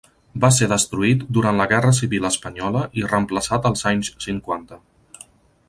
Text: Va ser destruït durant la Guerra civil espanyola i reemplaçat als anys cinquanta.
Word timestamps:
Va 0.43 0.49
ser 0.59 0.67
destruït 0.69 1.25
durant 1.37 1.59
la 1.61 1.67
Guerra 1.73 1.91
civil 1.97 2.25
espanyola 2.31 2.81
i 3.01 3.05
reemplaçat 3.11 3.69
als 3.71 3.85
anys 3.93 4.11
cinquanta. 4.27 4.81